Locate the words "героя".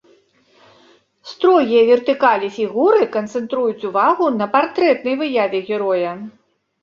5.69-6.11